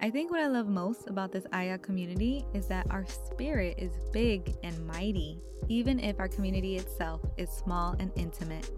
I 0.00 0.10
think 0.10 0.30
what 0.30 0.40
I 0.40 0.46
love 0.46 0.68
most 0.68 1.08
about 1.08 1.32
this 1.32 1.46
Aya 1.52 1.78
community 1.78 2.44
is 2.52 2.66
that 2.66 2.86
our 2.90 3.06
spirit 3.06 3.76
is 3.78 3.92
big 4.12 4.54
and 4.62 4.86
mighty, 4.86 5.40
even 5.68 5.98
if 5.98 6.20
our 6.20 6.28
community 6.28 6.76
itself 6.76 7.22
is 7.38 7.48
small 7.48 7.96
and 7.98 8.12
intimate. 8.14 8.70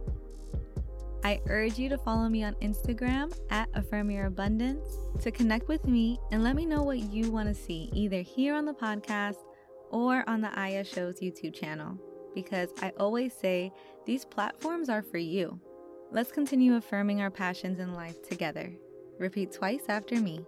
I 1.24 1.40
urge 1.48 1.76
you 1.76 1.88
to 1.88 1.98
follow 1.98 2.28
me 2.28 2.44
on 2.44 2.54
Instagram 2.62 3.36
at 3.50 3.68
Affirm 3.74 4.10
Your 4.12 4.26
Abundance 4.26 4.86
to 5.20 5.32
connect 5.32 5.66
with 5.66 5.86
me 5.86 6.20
and 6.30 6.44
let 6.44 6.54
me 6.54 6.64
know 6.64 6.84
what 6.84 7.00
you 7.00 7.32
want 7.32 7.48
to 7.48 7.54
see 7.54 7.90
either 7.92 8.22
here 8.22 8.54
on 8.54 8.64
the 8.64 8.72
podcast 8.72 9.38
or 9.90 10.22
on 10.28 10.40
the 10.40 10.56
Aya 10.56 10.84
Show's 10.84 11.20
YouTube 11.20 11.54
channel. 11.54 11.98
Because 12.32 12.68
I 12.80 12.92
always 13.00 13.32
say 13.32 13.72
these 14.06 14.24
platforms 14.24 14.88
are 14.88 15.02
for 15.02 15.18
you. 15.18 15.58
Let's 16.12 16.30
continue 16.30 16.76
affirming 16.76 17.20
our 17.20 17.30
passions 17.30 17.80
in 17.80 17.92
life 17.94 18.22
together. 18.22 18.72
Repeat 19.18 19.50
twice 19.50 19.82
after 19.88 20.20
me. 20.20 20.46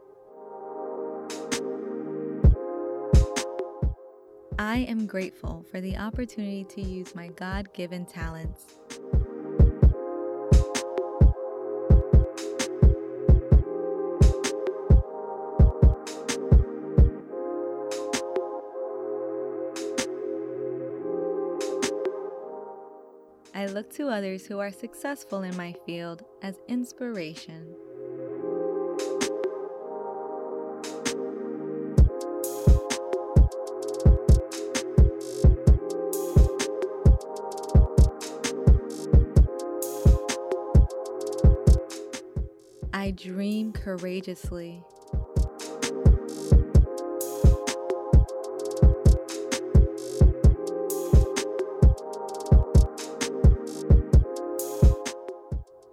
I 4.60 4.80
am 4.90 5.06
grateful 5.06 5.64
for 5.70 5.80
the 5.80 5.96
opportunity 5.96 6.64
to 6.64 6.82
use 6.82 7.14
my 7.14 7.28
God 7.28 7.72
given 7.72 8.04
talents. 8.04 8.76
I 23.54 23.64
look 23.64 23.90
to 23.94 24.08
others 24.10 24.44
who 24.44 24.58
are 24.58 24.70
successful 24.70 25.42
in 25.42 25.56
my 25.56 25.74
field 25.86 26.22
as 26.42 26.56
inspiration. 26.68 27.74
I 42.92 43.12
dream 43.12 43.72
courageously. 43.72 44.82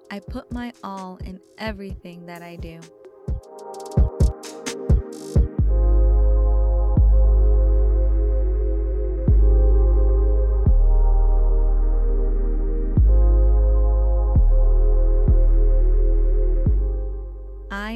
I 0.10 0.20
put 0.20 0.52
my 0.52 0.74
all 0.84 1.20
in 1.24 1.40
everything 1.60 2.26
that 2.26 2.42
I 2.42 2.56
do. 2.56 2.80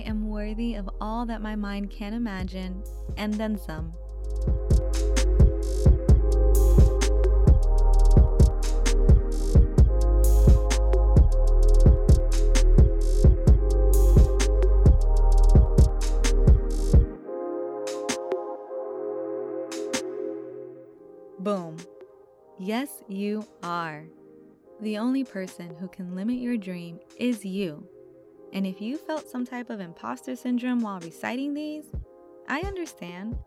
I 0.01 0.09
am 0.09 0.29
worthy 0.29 0.73
of 0.73 0.89
all 0.99 1.27
that 1.27 1.43
my 1.43 1.55
mind 1.55 1.91
can 1.91 2.15
imagine, 2.15 2.81
and 3.17 3.35
then 3.35 3.55
some. 3.55 3.93
Boom. 21.37 21.77
Yes, 22.57 23.03
you 23.07 23.45
are. 23.61 24.05
The 24.79 24.97
only 24.97 25.23
person 25.23 25.75
who 25.75 25.87
can 25.89 26.15
limit 26.15 26.39
your 26.39 26.57
dream 26.57 26.99
is 27.17 27.45
you. 27.45 27.87
And 28.53 28.67
if 28.67 28.81
you 28.81 28.97
felt 28.97 29.29
some 29.29 29.45
type 29.45 29.69
of 29.69 29.79
imposter 29.79 30.35
syndrome 30.35 30.81
while 30.81 30.99
reciting 30.99 31.53
these, 31.53 31.85
I 32.47 32.59
understand. 32.61 33.37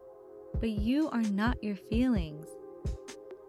But 0.60 0.70
you 0.70 1.10
are 1.10 1.22
not 1.22 1.62
your 1.62 1.76
feelings. 1.76 2.47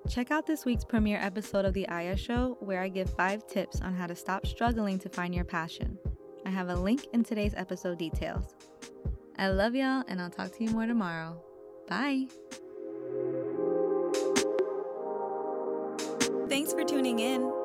Check 0.09 0.31
out 0.31 0.45
this 0.45 0.65
week's 0.65 0.83
premiere 0.83 1.19
episode 1.19 1.65
of 1.65 1.73
The 1.73 1.88
Aya 1.88 2.17
Show, 2.17 2.57
where 2.59 2.81
I 2.81 2.89
give 2.89 3.09
five 3.09 3.47
tips 3.47 3.81
on 3.81 3.95
how 3.95 4.05
to 4.05 4.15
stop 4.15 4.45
struggling 4.45 4.99
to 4.99 5.09
find 5.09 5.33
your 5.33 5.45
passion. 5.45 5.97
I 6.45 6.49
have 6.49 6.69
a 6.69 6.75
link 6.75 7.07
in 7.13 7.23
today's 7.23 7.55
episode 7.55 7.97
details. 7.97 8.53
I 9.38 9.47
love 9.47 9.75
y'all, 9.75 10.03
and 10.07 10.21
I'll 10.21 10.29
talk 10.29 10.55
to 10.57 10.63
you 10.63 10.69
more 10.69 10.85
tomorrow. 10.85 11.41
Bye. 11.88 12.27
Thanks 16.47 16.71
for 16.73 16.83
tuning 16.83 17.19
in. 17.19 17.64